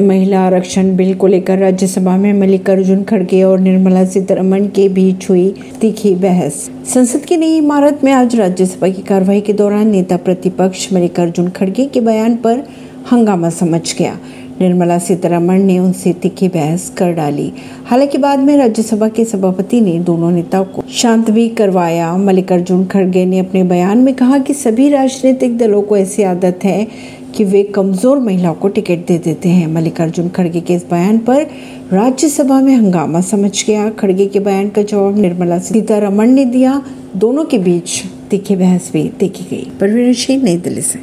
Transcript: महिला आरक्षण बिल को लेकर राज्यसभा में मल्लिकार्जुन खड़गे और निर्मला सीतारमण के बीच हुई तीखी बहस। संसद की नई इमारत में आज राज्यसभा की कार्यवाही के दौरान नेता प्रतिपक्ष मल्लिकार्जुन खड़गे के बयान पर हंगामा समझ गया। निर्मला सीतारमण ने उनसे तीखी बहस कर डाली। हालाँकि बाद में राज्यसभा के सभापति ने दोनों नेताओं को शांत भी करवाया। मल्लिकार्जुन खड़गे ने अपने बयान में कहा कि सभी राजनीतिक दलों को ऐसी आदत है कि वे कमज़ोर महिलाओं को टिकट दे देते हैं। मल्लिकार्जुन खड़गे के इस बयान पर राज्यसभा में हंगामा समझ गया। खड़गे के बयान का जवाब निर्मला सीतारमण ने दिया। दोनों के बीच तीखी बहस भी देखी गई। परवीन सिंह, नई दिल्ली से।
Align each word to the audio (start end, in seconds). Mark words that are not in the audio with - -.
महिला 0.00 0.40
आरक्षण 0.40 0.96
बिल 0.96 1.14
को 1.14 1.26
लेकर 1.26 1.58
राज्यसभा 1.58 2.16
में 2.16 2.32
मल्लिकार्जुन 2.32 3.02
खड़गे 3.02 3.42
और 3.42 3.60
निर्मला 3.60 4.04
सीतारमण 4.04 4.66
के 4.66 4.88
बीच 4.88 5.30
हुई 5.30 5.54
तीखी 5.80 6.14
बहस। 6.14 6.70
संसद 6.94 7.20
की 7.20 7.36
नई 7.36 7.56
इमारत 7.56 8.00
में 8.04 8.12
आज 8.12 8.36
राज्यसभा 8.36 8.88
की 8.88 9.02
कार्यवाही 9.02 9.40
के 9.40 9.52
दौरान 9.52 9.88
नेता 9.88 10.16
प्रतिपक्ष 10.16 10.92
मल्लिकार्जुन 10.92 11.48
खड़गे 11.48 11.86
के 11.86 12.00
बयान 12.00 12.36
पर 12.36 12.68
हंगामा 13.12 13.50
समझ 13.50 13.94
गया। 13.98 14.18
निर्मला 14.60 14.98
सीतारमण 14.98 15.62
ने 15.62 15.78
उनसे 15.78 16.12
तीखी 16.12 16.48
बहस 16.48 16.90
कर 16.90 17.12
डाली। 17.12 17.52
हालाँकि 17.86 18.18
बाद 18.18 18.38
में 18.38 18.56
राज्यसभा 18.56 19.08
के 19.08 19.24
सभापति 19.24 19.80
ने 19.80 19.98
दोनों 19.98 20.30
नेताओं 20.30 20.64
को 20.64 20.82
शांत 20.90 21.30
भी 21.30 21.48
करवाया। 21.48 22.16
मल्लिकार्जुन 22.16 22.84
खड़गे 22.84 23.24
ने 23.26 23.38
अपने 23.38 23.64
बयान 23.64 23.98
में 23.98 24.14
कहा 24.14 24.38
कि 24.38 24.54
सभी 24.54 24.88
राजनीतिक 24.88 25.58
दलों 25.58 25.82
को 25.82 25.96
ऐसी 25.96 26.22
आदत 26.22 26.60
है 26.64 26.86
कि 27.36 27.44
वे 27.44 27.62
कमज़ोर 27.62 28.18
महिलाओं 28.18 28.54
को 28.54 28.68
टिकट 28.68 29.06
दे 29.06 29.18
देते 29.18 29.48
हैं। 29.48 29.66
मल्लिकार्जुन 29.66 30.28
खड़गे 30.28 30.60
के 30.60 30.74
इस 30.74 30.84
बयान 30.90 31.18
पर 31.18 31.42
राज्यसभा 31.92 32.60
में 32.60 32.74
हंगामा 32.74 33.20
समझ 33.20 33.64
गया। 33.66 33.90
खड़गे 33.90 34.26
के 34.26 34.40
बयान 34.40 34.68
का 34.68 34.82
जवाब 34.82 35.18
निर्मला 35.18 35.58
सीतारमण 35.58 36.30
ने 36.30 36.44
दिया। 36.44 36.82
दोनों 37.16 37.44
के 37.44 37.58
बीच 37.58 38.02
तीखी 38.30 38.56
बहस 38.56 38.90
भी 38.92 39.10
देखी 39.20 39.44
गई। 39.44 39.70
परवीन 39.80 40.12
सिंह, 40.12 40.42
नई 40.42 40.56
दिल्ली 40.56 40.82
से। 40.82 40.90